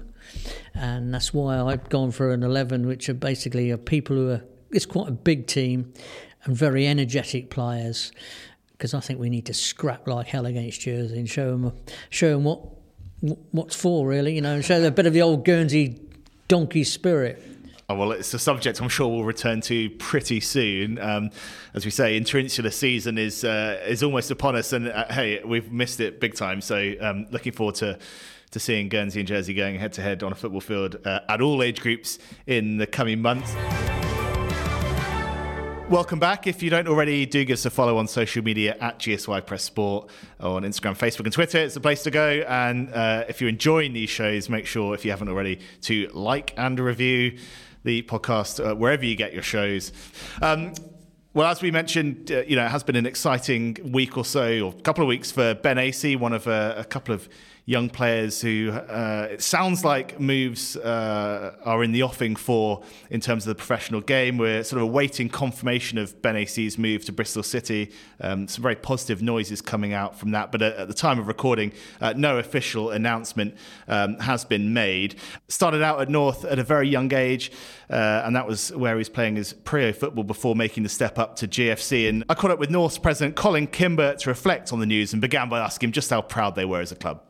[0.74, 4.42] And that's why I've gone for an 11, which are basically are people who are,
[4.70, 5.92] it's quite a big team
[6.44, 8.12] and very energetic players
[8.72, 11.72] because I think we need to scrap like hell against Jersey and show them
[12.10, 12.60] show them what
[13.52, 16.00] what's for really, you know, and show a bit of the old Guernsey
[16.48, 17.42] donkey spirit.
[17.88, 20.98] Oh, well, it's a subject I'm sure we'll return to pretty soon.
[20.98, 21.30] Um,
[21.74, 25.70] as we say, interinsular season is uh, is almost upon us, and uh, hey, we've
[25.70, 26.60] missed it big time.
[26.60, 27.98] So, um, looking forward to
[28.54, 31.40] to seeing Guernsey and Jersey going head to head on a football field uh, at
[31.40, 33.52] all age groups in the coming months.
[35.90, 36.46] Welcome back.
[36.46, 39.64] If you don't already, do give us a follow on social media at GSY Press
[39.64, 41.58] Sport on Instagram, Facebook, and Twitter.
[41.58, 42.44] It's the place to go.
[42.48, 46.54] And uh, if you're enjoying these shows, make sure, if you haven't already, to like
[46.56, 47.36] and review
[47.82, 49.92] the podcast uh, wherever you get your shows.
[50.40, 50.74] Um,
[51.34, 54.60] well, as we mentioned, uh, you know, it has been an exciting week or so,
[54.60, 57.28] or couple of weeks for Ben Acey, one of uh, a couple of
[57.66, 63.20] young players who uh, it sounds like moves uh, are in the offing for in
[63.20, 64.36] terms of the professional game.
[64.36, 67.90] We're sort of awaiting confirmation of Ben Acey's move to Bristol City.
[68.20, 71.26] Um, some very positive noises coming out from that, but at, at the time of
[71.26, 71.72] recording,
[72.02, 73.54] uh, no official announcement
[73.88, 75.16] um, has been made.
[75.48, 77.50] Started out at North at a very young age,
[77.88, 81.18] uh, and that was where he was playing his Priaulx football before making the step
[81.18, 82.10] up to GFC.
[82.10, 85.22] And I caught up with North's president Colin Kimber to reflect on the news and
[85.22, 87.22] began by asking him just how proud they were as a club.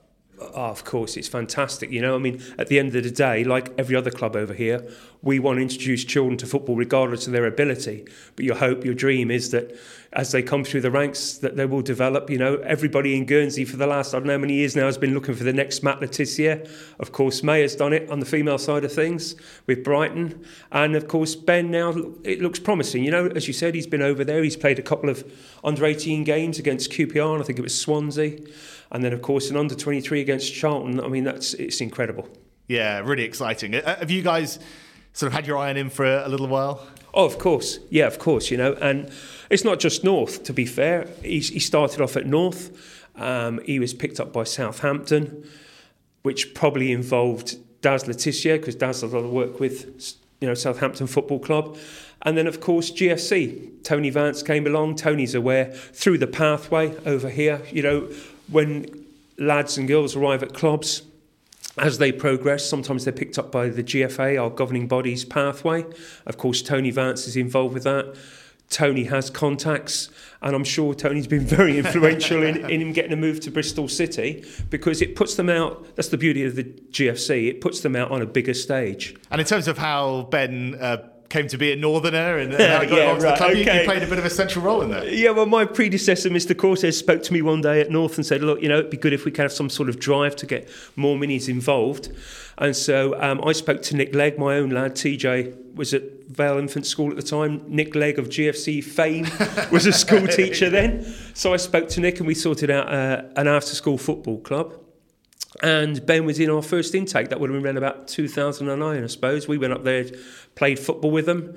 [0.55, 1.91] Oh, of course, it's fantastic.
[1.91, 4.55] You know, I mean, at the end of the day, like every other club over
[4.55, 4.87] here,
[5.23, 8.07] we want to introduce children to football regardless of their ability.
[8.37, 9.77] But your hope, your dream is that
[10.15, 12.31] as they come through the ranks that they will develop.
[12.31, 14.87] You know, everybody in Guernsey for the last I don't know how many years now
[14.87, 16.69] has been looking for the next Matt Le Tissier.
[17.01, 19.35] Of course, Maya has done it on the female side of things
[19.67, 21.71] with Brighton, and of course Ben.
[21.71, 23.05] Now it looks promising.
[23.05, 24.43] You know, as you said, he's been over there.
[24.43, 25.25] He's played a couple of
[25.65, 28.39] under 18 games against QPR, and I think it was Swansea,
[28.95, 31.01] and then of course an under 23 against Charlton.
[31.01, 32.29] I mean, that's it's incredible.
[32.69, 33.75] Yeah, really exciting.
[33.75, 34.59] Uh, have you guys
[35.13, 36.87] sort of had your eye on him for a, a little while?
[37.13, 37.81] Oh, of course.
[37.91, 38.51] Yeah, of course.
[38.51, 39.11] You know, and
[39.51, 40.45] it's not just North.
[40.45, 42.71] To be fair, he, he started off at North.
[43.17, 45.49] Um, he was picked up by Southampton,
[46.23, 50.49] which probably involved Daz Le Tissier because Daz does a lot of work with you
[50.49, 51.77] know Southampton Football Club.
[52.23, 53.83] And then, of course, GFC.
[53.83, 54.97] Tony Vance came along.
[54.97, 57.61] Tony's aware through the pathway over here.
[57.71, 58.09] You know,
[58.49, 59.07] when
[59.39, 61.03] lads and girls arrive at clubs,
[61.77, 65.85] as they progress, sometimes they're picked up by the GFA, our governing body's pathway.
[66.25, 68.15] Of course, Tony Vance is involved with that.
[68.71, 70.09] Tony has contacts,
[70.41, 73.89] and I'm sure Tony's been very influential in, in him getting a move to Bristol
[73.89, 75.95] City because it puts them out.
[75.97, 77.49] That's the beauty of the GFC.
[77.49, 79.15] It puts them out on a bigger stage.
[79.31, 82.89] And in terms of how Ben uh, came to be a northerner and, and he
[82.89, 83.81] got yeah, right, the club, okay.
[83.81, 85.13] you, played a bit of a central role in that.
[85.13, 86.57] Yeah, well, my predecessor, Mr.
[86.57, 88.97] Cortez, spoke to me one day at North and said, look, you know, it'd be
[88.97, 92.13] good if we could have some sort of drive to get more minis involved.
[92.59, 94.95] And so um, I spoke to Nick Legg, my own lad.
[94.95, 97.65] TJ was at Vale Infant School at the time.
[97.67, 99.27] Nick Legg of GFC fame
[99.73, 101.05] was a school teacher then.
[101.35, 104.75] So I spoke to Nick and we sorted out uh, an after school football club.
[105.63, 107.29] And Ben was in our first intake.
[107.29, 109.47] That would have been around about 2009, I suppose.
[109.47, 110.07] We went up there,
[110.55, 111.57] played football with them.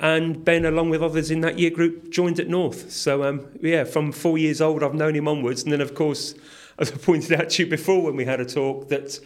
[0.00, 2.90] And Ben, along with others in that year group, joined at North.
[2.90, 5.62] So, um, yeah, from four years old, I've known him onwards.
[5.62, 6.34] And then, of course,
[6.78, 9.18] as I pointed out to you before when we had a talk, that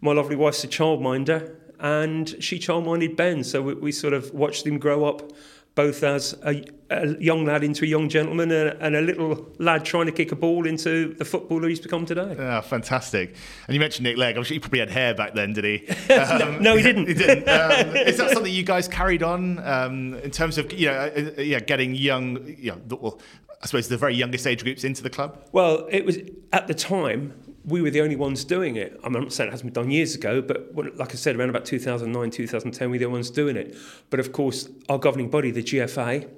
[0.00, 3.42] my lovely wife's a childminder and she childminded Ben.
[3.42, 5.32] So we, we sort of watched him grow up
[5.74, 9.50] both as a, a, young lad into a young gentleman and a, and a, little
[9.58, 12.34] lad trying to kick a ball into the footballer he's become today.
[12.38, 13.34] Yeah, fantastic.
[13.66, 14.36] And you mentioned Nick Legg.
[14.36, 15.88] I'm sure he probably had hair back then, did he?
[16.12, 17.06] Um, no, no, he didn't.
[17.08, 17.48] he didn't.
[17.62, 21.30] Um, is that something you guys carried on um, in terms of you know, uh,
[21.38, 23.20] uh yeah, getting young, you know, well,
[23.62, 25.48] I suppose the very youngest age groups into the club?
[25.52, 26.18] Well, it was
[26.52, 28.98] at the time we were the only ones doing it.
[29.04, 31.64] I'm not saying it hasn't been done years ago, but like I said, around about
[31.64, 33.76] 2009, 2010, we were the ones doing it.
[34.10, 36.28] But of course, our governing body, the GFA,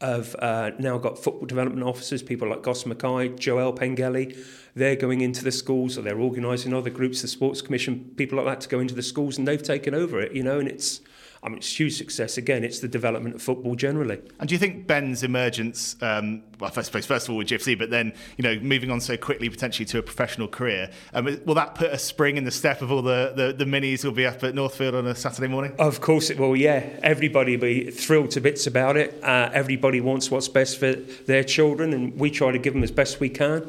[0.00, 4.36] have uh, now got football development officers, people like Goss Mackay, Joel Pengelly.
[4.74, 8.46] They're going into the schools, or they're organising other groups, the Sports Commission, people like
[8.46, 11.00] that, to go into the schools, and they've taken over it, you know, and it's
[11.42, 12.38] I mean, it's huge success.
[12.38, 14.20] Again, it's the development of football generally.
[14.40, 17.78] And do you think Ben's emergence, um, well, I suppose first of all with GFC,
[17.78, 21.54] but then you know moving on so quickly potentially to a professional career, um, will
[21.54, 24.26] that put a spring in the step of all the, the, the minis will be
[24.26, 25.72] up at Northfield on a Saturday morning?
[25.78, 26.56] Of course it will.
[26.56, 29.22] Yeah, everybody will be thrilled to bits about it.
[29.22, 32.90] Uh, everybody wants what's best for their children, and we try to give them as
[32.90, 33.68] best we can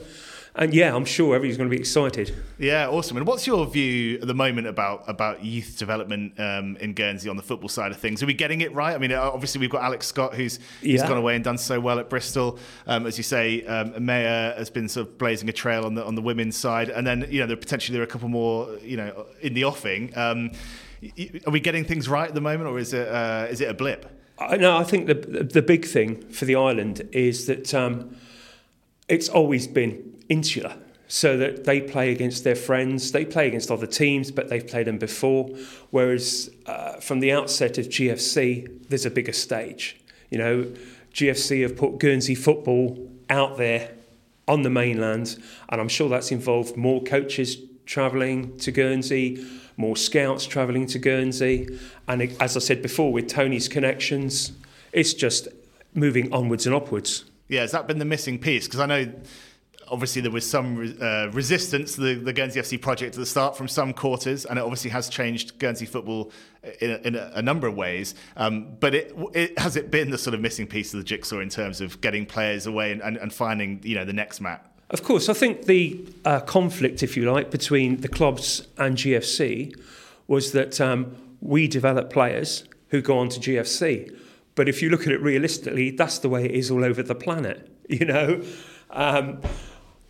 [0.57, 2.33] and yeah, I'm sure everybody's going to be excited.
[2.57, 3.15] Yeah, awesome.
[3.17, 7.37] And what's your view at the moment about about youth development um, in Guernsey on
[7.37, 8.23] the football side of things?
[8.23, 8.95] Are we getting it right?
[8.95, 11.07] I mean, obviously we've got Alex Scott who's, who's yeah.
[11.07, 12.57] gone away and done so well at Bristol.
[12.87, 16.03] Um, as you say, um, Maya has been sort of blazing a trail on the
[16.03, 18.77] on the women's side, and then you know there potentially there are a couple more
[18.81, 20.17] you know in the offing.
[20.17, 20.51] Um,
[21.45, 23.75] are we getting things right at the moment, or is it uh, is it a
[23.75, 24.11] blip?
[24.39, 28.15] I, no, I think the the big thing for the island is that um,
[29.07, 30.75] it's always been insular
[31.07, 34.87] so that they play against their friends, they play against other teams, but they've played
[34.87, 35.49] them before.
[35.89, 39.97] Whereas uh, from the outset of GFC, there's a bigger stage.
[40.29, 40.71] You know,
[41.13, 43.91] GFC have put Guernsey football out there
[44.47, 49.45] on the mainland, and I'm sure that's involved more coaches travelling to Guernsey,
[49.77, 51.67] more scouts travelling to Guernsey,
[52.07, 54.51] and as I said before, with Tony's connections,
[54.91, 55.47] it's just
[55.93, 57.25] moving onwards and upwards.
[57.47, 58.67] Yeah, has that been the missing piece?
[58.67, 59.13] Because I know
[59.89, 63.57] obviously there was some uh, resistance to the, the, Guernsey FC project at the start
[63.57, 66.31] from some quarters, and it obviously has changed Guernsey football
[66.81, 68.15] in a, in a, a number of ways.
[68.35, 71.39] Um, but it, it, has it been the sort of missing piece of the jigsaw
[71.39, 74.65] in terms of getting players away and, and, and finding you know the next Matt.
[74.89, 79.77] Of course, I think the uh, conflict, if you like, between the clubs and GFC
[80.27, 84.15] was that um, we develop players who go on to GFC.
[84.55, 87.15] But if you look at it realistically, that's the way it is all over the
[87.15, 87.71] planet.
[87.89, 88.43] You know.
[88.89, 89.39] Um,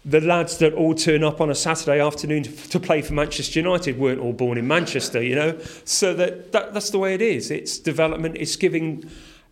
[0.08, 4.00] the lads that all turn up on a Saturday afternoon to, play for Manchester United
[4.00, 5.60] weren't all born in Manchester, you know.
[5.84, 7.52] So that, that that's the way it is.
[7.52, 8.38] It's development.
[8.38, 9.10] It's giving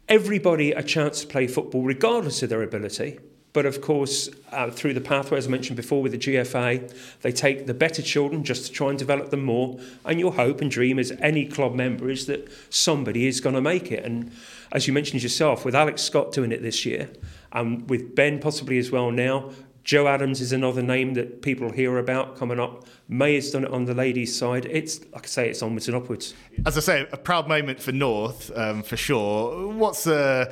[0.08, 3.20] everybody a chance to play football, regardless of their ability.
[3.52, 7.32] But of course, uh, through the pathway, as I mentioned before, with the GFA, they
[7.32, 9.80] take the better children just to try and develop them more.
[10.06, 13.62] And your hope and dream as any club member is that somebody is going to
[13.62, 14.04] make it.
[14.06, 14.32] And
[14.72, 17.10] as you mentioned yourself, with Alex Scott doing it this year,
[17.54, 19.52] and with Ben possibly as well now,
[19.86, 22.86] Joe Adams is another name that people hear about coming up.
[23.08, 24.66] Maya has done it on the ladies' side.
[24.66, 26.34] It's like I say, it's onwards and upwards.
[26.66, 29.68] As I say, a proud moment for North um, for sure.
[29.68, 30.52] What's uh,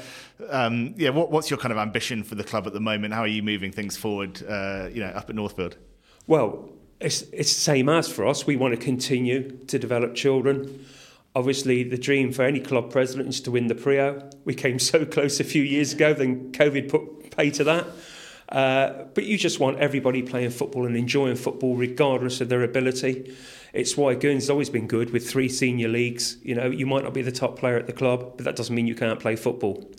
[0.50, 3.15] um, yeah, what, what's your kind of ambition for the club at the moment?
[3.15, 4.39] How are you moving things forward?
[4.48, 5.78] Uh, you know, up at Northfield.
[6.28, 6.69] Well,
[7.00, 8.46] it's it's the same as for us.
[8.46, 10.86] We want to continue to develop children.
[11.36, 14.36] Obviously, the dream for any club president is to win the Priaulx.
[14.46, 17.88] We came so close a few years ago, then COVID put pay to that.
[18.54, 23.36] Uh, but you just want everybody playing football and enjoying football regardless of their ability.
[23.74, 26.38] It's why Guernsey's always been good with three senior leagues.
[26.44, 28.74] You know, you might not be the top player at the club, but that doesn't
[28.74, 29.89] mean you can't play football.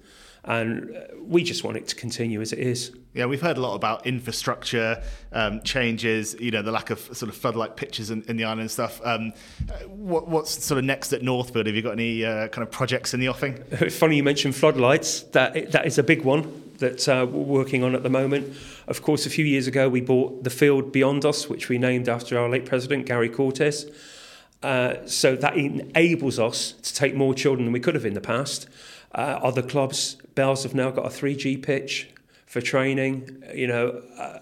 [0.45, 2.93] And uh, we just want it to continue as it is.
[3.13, 7.31] Yeah, we've heard a lot about infrastructure um, changes, you know, the lack of sort
[7.31, 9.01] of floodlight pitches in, in the island and stuff.
[9.03, 9.33] Um,
[9.89, 11.67] what, what's sort of next at Northfield?
[11.67, 13.65] Have you got any uh, kind of projects in the offing?
[13.73, 15.23] It's funny you mentioned floodlights.
[15.33, 18.57] That, that is a big one that uh, we're working on at the moment.
[18.87, 22.09] Of course, a few years ago, we bought the field beyond us, which we named
[22.09, 23.91] after our late president, Gary Cortez.
[24.63, 28.21] Uh, so that enables us to take more children than we could have in the
[28.21, 28.67] past.
[29.15, 32.09] Uh, other clubs, Bells have now got a 3G pitch
[32.47, 33.43] for training.
[33.55, 34.39] You know, uh,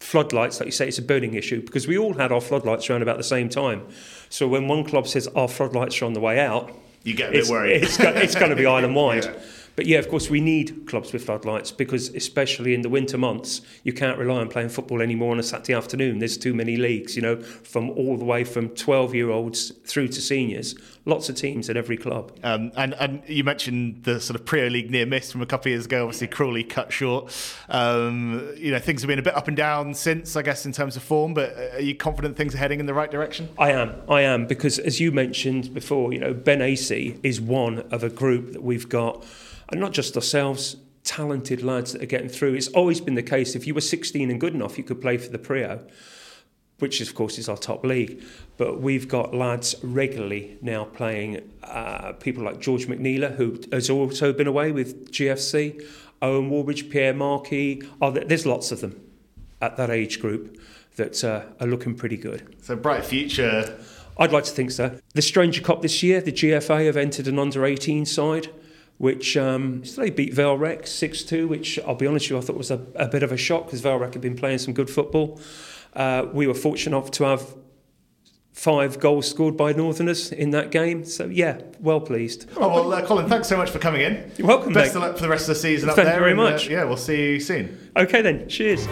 [0.00, 3.02] floodlights, like you say, it's a burning issue because we all had our floodlights around
[3.02, 3.86] about the same time.
[4.30, 7.32] So when one club says our floodlights are on the way out, you get a
[7.32, 7.84] bit worried.
[7.84, 9.24] It's, it's going to be island wide.
[9.24, 9.34] yeah.
[9.76, 13.60] But yeah, of course, we need clubs with floodlights because, especially in the winter months,
[13.84, 16.18] you can't rely on playing football anymore on a Saturday afternoon.
[16.18, 20.08] There's too many leagues, you know, from all the way from 12 year olds through
[20.08, 20.74] to seniors.
[21.04, 22.32] Lots of teams at every club.
[22.42, 25.68] Um, and, and you mentioned the sort of Priaulx League near miss from a couple
[25.68, 27.32] of years ago, obviously cruelly cut short.
[27.68, 30.72] Um, you know, things have been a bit up and down since, I guess, in
[30.72, 33.50] terms of form, but are you confident things are heading in the right direction?
[33.58, 33.94] I am.
[34.08, 38.08] I am, because as you mentioned before, you know, Ben Acey is one of a
[38.08, 39.22] group that we've got
[39.70, 40.76] and not just ourselves,
[41.06, 42.54] talented lads that are getting through.
[42.54, 43.54] It's always been the case.
[43.54, 45.88] If you were 16 and good enough, you could play for the Priaulx,
[46.78, 48.22] which of course is our top league.
[48.56, 51.48] But we've got lads regularly now playing.
[51.62, 55.84] Uh, people like George McNeela, who has also been away with GFC,
[56.20, 57.82] Owen Warbridge, Pierre Marquis.
[58.00, 59.00] Oh, there's lots of them
[59.62, 60.60] at that age group
[60.96, 62.56] that uh, are looking pretty good.
[62.62, 63.78] So bright future.
[64.18, 64.98] I'd like to think so.
[65.14, 68.48] The Stranger Cup this year, the GFA have entered an under 18 side
[68.98, 72.56] which um, they beat Vale Rec 6-2, which I'll be honest with you, I thought
[72.56, 74.88] was a, a bit of a shock because Vale Rec had been playing some good
[74.88, 75.40] football.
[75.92, 77.54] Uh, we were fortunate enough to have
[78.52, 81.04] five goals scored by Northerners in that game.
[81.04, 82.48] So, yeah, well pleased.
[82.56, 84.32] Oh, well, uh, Colin, thanks so much for coming in.
[84.38, 85.02] You're welcome, Best mate.
[85.02, 86.04] of luck for the rest of the season Thank up there.
[86.06, 86.68] Thank you very and, much.
[86.68, 87.90] Uh, yeah, we'll see you soon.
[87.96, 88.48] Okay, then.
[88.48, 88.86] Cheers.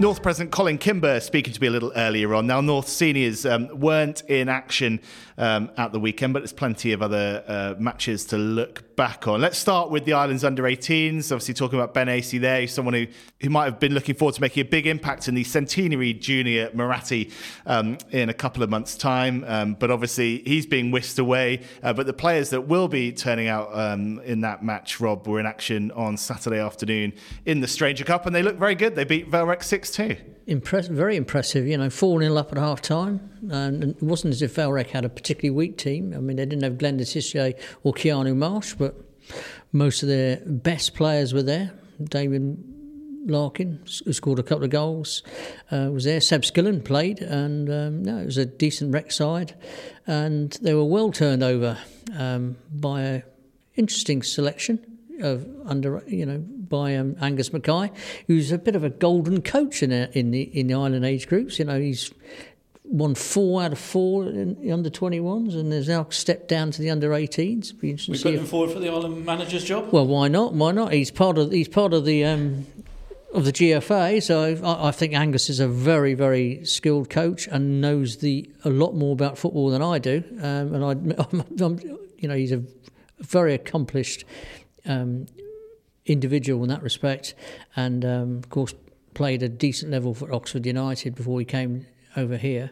[0.00, 2.48] North President Colin Kimber speaking to me a little earlier on.
[2.48, 5.00] Now, North seniors um, weren't in action
[5.38, 9.40] um, at the weekend, but there's plenty of other uh, matches to look back on.
[9.40, 11.32] Let's start with the Islands under 18s.
[11.32, 13.06] Obviously, talking about Ben Acey there, someone who,
[13.40, 16.70] who might have been looking forward to making a big impact in the centenary junior
[16.70, 17.32] Muratti
[17.66, 19.44] um, in a couple of months' time.
[19.46, 21.62] Um, but obviously, he's being whisked away.
[21.82, 25.40] Uh, but the players that will be turning out um, in that match, Rob, were
[25.40, 27.12] in action on Saturday afternoon
[27.46, 28.94] in the Stranger Cup, and they look very good.
[28.94, 30.16] They beat Vale Rec 6 2.
[30.46, 33.30] Impress- very impressive, you know, 4 0 up at half time.
[33.50, 36.12] And it wasn't as if Vale Rec had a particularly weak team.
[36.14, 38.94] I mean, they didn't have Glenn Tissier or Keanu Marsh, but
[39.72, 41.72] most of their best players were there.
[42.02, 42.58] David
[43.26, 45.22] Larkin, who scored a couple of goals,
[45.70, 46.20] uh, was there.
[46.20, 49.54] Seb Skillen played, and um, no, it was a decent rec side.
[50.06, 51.78] And they were well turned over
[52.16, 53.22] um, by an
[53.76, 54.84] interesting selection
[55.20, 57.90] of under you know by um, Angus Mackay,
[58.26, 61.28] who's a bit of a golden coach in a, in the in the island age
[61.28, 61.58] groups.
[61.58, 62.12] You know, he's
[62.94, 66.80] won four out of four in the under 21s and has now stepped down to
[66.80, 67.78] the under 18s.
[67.80, 69.92] Be we put him forward for the island manager's job.
[69.92, 70.54] Well, why not?
[70.54, 70.92] Why not?
[70.92, 72.24] He's part of he's part of the.
[72.24, 72.66] Um,
[73.32, 77.80] of the GFA, so I, I think Angus is a very, very skilled coach and
[77.80, 80.22] knows the a lot more about football than I do.
[80.40, 80.90] Um, and I,
[81.32, 82.62] I'm, I'm, you know, he's a
[83.18, 84.24] very accomplished
[84.86, 85.26] um,
[86.06, 87.34] individual in that respect,
[87.74, 88.72] and um, of course
[89.14, 91.86] played a decent level for Oxford United before he came
[92.16, 92.70] over here.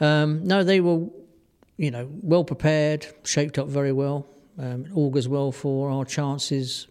[0.00, 1.06] Um, no, they were,
[1.76, 4.26] you know, well prepared, shaped up very well,
[4.58, 6.88] um, augurs well for our chances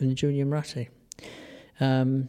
[0.00, 0.88] in the Junior Muratti.
[1.80, 2.28] Um,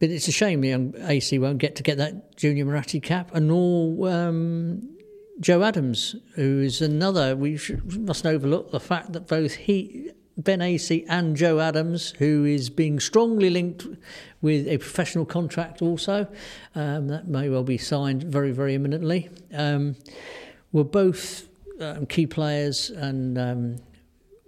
[0.00, 3.30] but it's a shame the young Acey won't get to get that Junior Muratti cap,
[3.34, 4.96] and nor um,
[5.40, 7.36] Joe Adams, who is another.
[7.36, 12.44] We should, mustn't overlook the fact that both he Ben Acey and Joe Adams, who
[12.44, 13.86] is being strongly linked
[14.42, 16.26] with a professional contract also.
[16.74, 19.30] Um, that may well be signed very, very imminently.
[19.52, 19.96] Um,
[20.72, 21.48] were both
[21.80, 23.76] um, key players and um,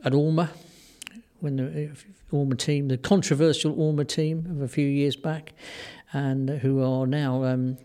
[0.04, 0.50] at Ormer
[1.40, 1.90] when the
[2.32, 5.52] Ormer team, the controversial Ormer team of a few years back,
[6.12, 7.78] and who are now um,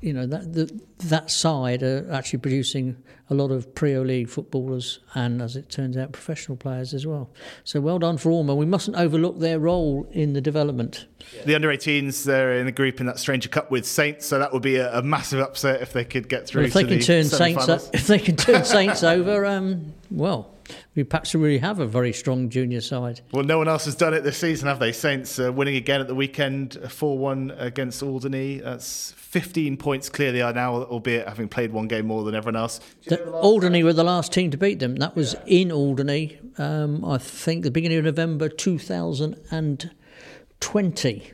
[0.00, 2.96] you know that the, that side are actually producing
[3.30, 7.30] a lot of Priaulx League footballers and, as it turns out, professional players as well.
[7.62, 8.54] So well done for Ormer.
[8.54, 11.06] We mustn't overlook their role in the development.
[11.44, 14.52] The under 18s they're in a group in that Stranger Cup with Saints, so that
[14.52, 16.62] would be a, a massive upset if they could get through.
[16.62, 20.50] Well, if they can the turn Saints, if they can turn Saints over, um, well,
[20.94, 23.20] we perhaps really have a very strong junior side.
[23.32, 24.92] Well, no one else has done it this season, have they?
[24.92, 28.58] Saints uh, winning again at the weekend, 4 1 against Alderney.
[28.58, 32.56] That's 15 points clear they are now, albeit having played one game more than everyone
[32.56, 32.80] else.
[33.06, 34.96] The, Alderney were the last team to beat them.
[34.96, 35.60] That was yeah.
[35.60, 41.32] in Alderney, um, I think, the beginning of November 2020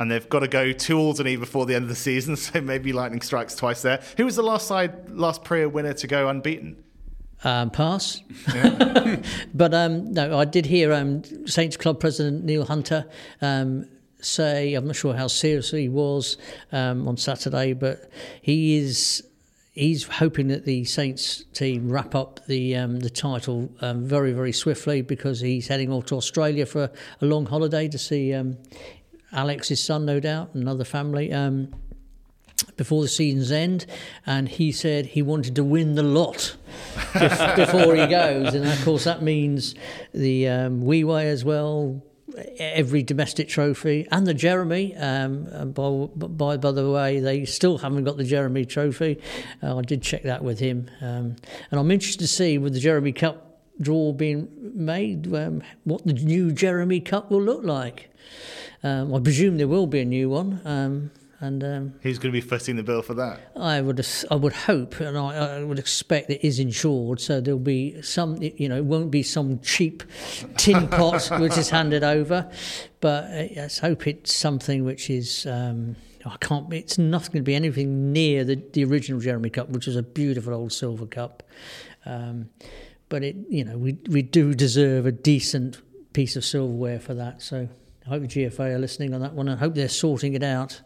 [0.00, 2.92] and they've got to go to Alderney before the end of the season, so maybe
[2.92, 4.02] lightning strikes twice there.
[4.16, 6.82] Who was the last side, last Priaulx winner to go unbeaten?
[7.42, 8.22] Um, pass.
[9.54, 13.06] But um, no, I did hear um, Saints Club President Neil Hunter
[13.42, 13.86] um,
[14.20, 16.36] say, I'm not sure how serious he was
[16.72, 18.10] um, on Saturday, but
[18.40, 19.24] he is
[19.72, 24.52] he's hoping that the Saints team wrap up the um, the title um, very very
[24.52, 28.58] swiftly because he's heading off to Australia for a long holiday to see um,
[29.32, 31.32] Alex's son, no doubt, and other family.
[31.32, 31.74] Um,
[32.76, 33.86] before the season's end,
[34.26, 36.56] and he said he wanted to win the lot
[37.56, 39.74] before he goes, and of course that means
[40.12, 42.02] the um, Wheway as well,
[42.58, 44.96] every domestic trophy, and the Jeremie.
[44.96, 49.20] Um, by, by, by the way, they still haven't got the Jeremie trophy.
[49.62, 51.36] Uh, I did check that with him, um,
[51.70, 53.46] and I'm interested to see with the Jeremie Cup
[53.80, 58.10] draw being made, um, what the new Jeremie Cup will look like.
[58.82, 60.60] Um, I presume there will be a new one.
[60.64, 61.10] Um,
[61.40, 63.40] and um, who's going to be footing the bill for that?
[63.56, 67.58] I would I would hope, and I, I, would expect it is insured, so there'll
[67.58, 68.36] be some.
[68.40, 70.02] You know, it won't be some cheap
[70.58, 72.50] tin pot which is handed over,
[73.00, 75.46] but uh, let's hope it's something which is.
[75.46, 76.70] Um, I can't.
[76.74, 80.02] It's not going to be anything near the, the original Jeremie Cup, which was a
[80.02, 81.42] beautiful old silver cup.
[82.04, 82.50] Um,
[83.08, 85.80] but it, you know, we we do deserve a decent
[86.12, 87.40] piece of silverware for that.
[87.40, 87.68] So
[88.06, 89.48] I hope the GFA are listening on that one.
[89.48, 90.82] I hope they're sorting it out.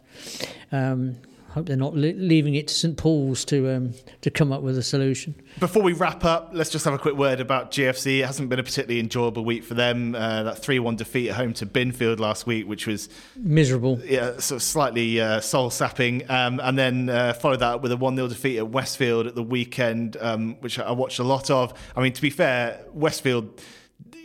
[0.71, 1.17] Um,
[1.55, 4.83] hope they're not leaving it to St Paul's to um, to come up with a
[4.83, 5.33] solution.
[5.59, 8.19] Before we wrap up, let's just have a quick word about GFC.
[8.19, 10.15] It hasn't been a particularly enjoyable week for them.
[10.15, 13.07] Uh, that three-one defeat at home to Binfield last week, which was
[13.37, 14.01] miserable.
[14.03, 18.27] Yeah, sort of slightly uh, soul-sapping, um, and then uh, followed that with a one-0
[18.27, 21.73] defeat at Westfield at the weekend, um, which I watched a lot of.
[21.95, 23.61] I mean, to be fair, Westfield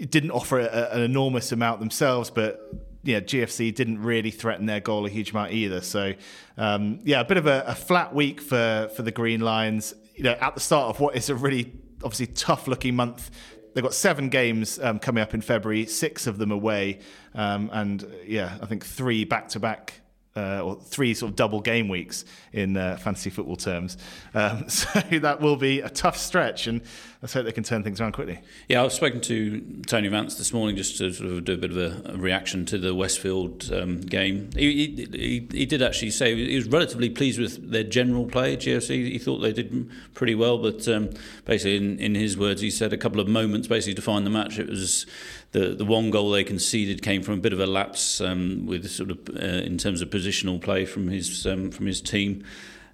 [0.00, 5.06] didn't offer a, an enormous amount themselves, but yeah, GFC didn't really threaten their goal
[5.06, 5.80] a huge amount either.
[5.80, 6.14] So,
[6.58, 9.94] um, yeah, a bit of a, a, flat week for for the Green Lions.
[10.14, 11.72] You know, at the start of what is a really
[12.04, 13.30] obviously tough looking month.
[13.72, 16.98] They've got seven games um, coming up in February, six of them away,
[17.34, 19.99] um, and yeah, I think three back to back
[20.36, 23.96] uh, or three sort of double game weeks in uh, fantasy football terms.
[24.32, 26.82] Um, so that will be a tough stretch, and
[27.20, 28.40] let's hope they can turn things around quickly.
[28.68, 31.56] Yeah, I was speaking to Tony Vance this morning just to sort of do a
[31.56, 34.50] bit of a, reaction to the Westfield um, game.
[34.54, 38.56] He, he, he, did actually say he was relatively pleased with their general play.
[38.56, 41.10] GFC, he thought they did pretty well, but um,
[41.44, 44.58] basically, in, in his words, he said a couple of moments basically defined the match.
[44.58, 45.06] It was
[45.52, 48.88] the the one goal they conceded came from a bit of a lapse um, with
[48.90, 52.44] sort of uh, in terms of positional play from his um, from his team.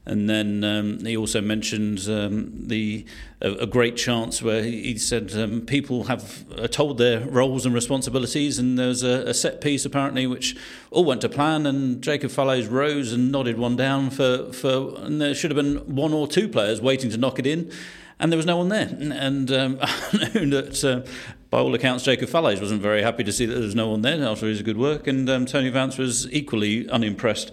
[0.08, 3.04] And then um, he also mentioned um, the
[3.40, 7.66] a, a, great chance where he, he said um, people have uh, told their roles
[7.66, 10.56] and responsibilities, and there was a, a, set piece apparently which
[10.92, 15.20] all went to plan, and Jacob Fallaize rose and nodded one down for, for and
[15.20, 17.72] there should have been one or two players waiting to knock it in
[18.18, 18.88] and there was no one there.
[18.88, 21.10] And um, I know that, uh,
[21.50, 24.02] by all accounts, Jacob Fallaize wasn't very happy to see that there was no one
[24.02, 27.52] there after his good work, and um, Tony Vance was equally unimpressed.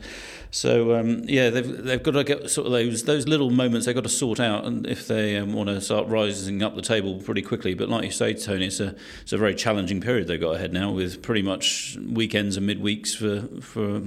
[0.54, 3.96] So um, yeah, they've they've got to get sort of those those little moments they've
[3.96, 7.20] got to sort out, and if they um, want to start rising up the table
[7.20, 7.74] pretty quickly.
[7.74, 10.72] But like you say, Tony, it's a it's a very challenging period they've got ahead
[10.72, 14.00] now, with pretty much weekends and midweeks for for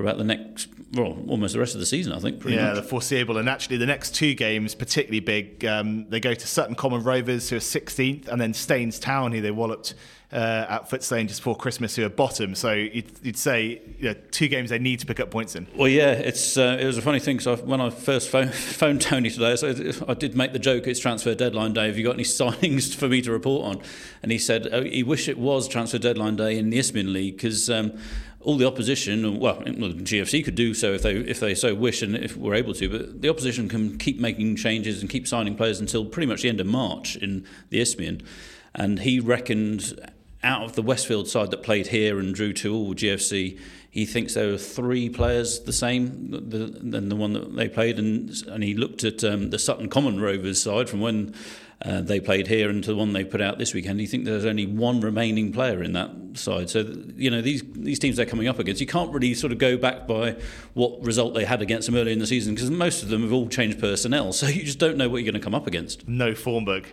[0.00, 2.42] for about the next well almost the rest of the season, I think.
[2.44, 2.76] yeah, much.
[2.76, 5.62] the foreseeable, and actually the next two games particularly big.
[5.64, 9.42] Um, they go to Sutton Common Rovers, who are 16th, and then Staines Town, who
[9.42, 9.94] they walloped
[10.32, 12.54] uh, at Footes Lane just before Christmas, who are bottom.
[12.54, 15.66] So you'd, you'd say you know, two games they need to pick up points in.
[15.76, 19.02] Well, yeah, it's uh, it was a funny thing because when I first phoned, phoned
[19.02, 19.68] Tony today, so
[20.08, 21.88] I did make the joke it's transfer deadline day.
[21.88, 23.82] Have you got any signings for me to report on?
[24.22, 27.36] And he said oh, he wished it was transfer deadline day in the Isthmian League
[27.36, 27.68] because.
[27.68, 27.98] Um,
[28.40, 32.16] all the opposition, well, GFC could do so if they if they so wish and
[32.16, 35.78] if we're able to, but the opposition can keep making changes and keep signing players
[35.78, 38.22] until pretty much the end of March in the Isthmian.
[38.74, 40.00] And he reckoned
[40.42, 43.58] out of the Westfield side that played here and drew to all GFC,
[43.90, 48.30] he thinks there were three players the same than the one that they played, and
[48.46, 51.34] and he looked at um, the Sutton Common Rovers side from when
[51.82, 53.98] uh, they played here and to the one they put out this weekend.
[53.98, 56.70] He thinks there's only one remaining player in that side.
[56.70, 56.84] So
[57.16, 59.76] you know these these teams they're coming up against, you can't really sort of go
[59.76, 60.36] back by
[60.74, 63.32] what result they had against them earlier in the season because most of them have
[63.32, 64.32] all changed personnel.
[64.40, 66.08] So you just don't know what you're going to come up against.
[66.08, 66.86] No Formberg.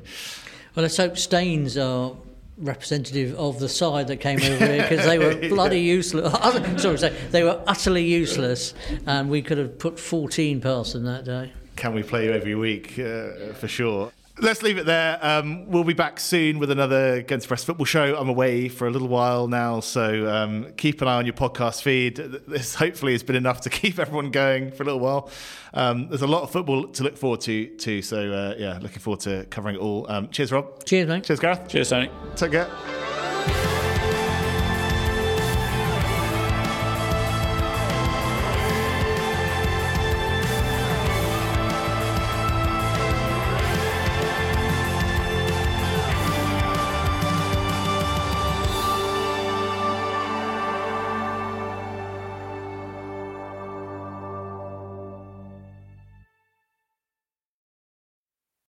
[0.75, 2.13] Well, let's hope Staines are
[2.57, 6.33] representative of the side that came over here because they were bloody useless.
[6.81, 6.97] Sorry,
[7.31, 8.73] they were utterly useless,
[9.05, 11.51] and we could have put 14 past them that day.
[11.75, 14.11] Can we play you every week uh, for sure?
[14.39, 15.17] Let's leave it there.
[15.21, 18.15] Um, we'll be back soon with another Guernsey Press football show.
[18.15, 21.81] I'm away for a little while now, so um, keep an eye on your podcast
[21.81, 22.17] feed.
[22.17, 25.31] This hopefully has been enough to keep everyone going for a little while.
[25.73, 28.03] Um, there's a lot of football to look forward to, too.
[28.03, 30.05] So uh, yeah, looking forward to covering it all.
[30.07, 30.83] Um, cheers, Rob.
[30.85, 31.23] Cheers, mate.
[31.23, 31.67] Cheers, Gareth.
[31.67, 32.11] Cheers, Tony.
[32.35, 32.96] Take care.